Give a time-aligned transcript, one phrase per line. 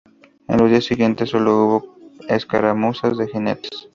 [0.47, 1.95] En los días siguientes, solo hubo
[2.27, 3.87] escaramuzas de jinetes.